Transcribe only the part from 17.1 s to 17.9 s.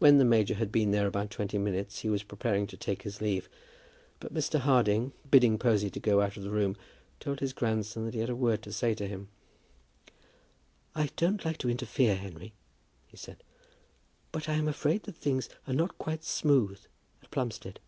at Plumstead."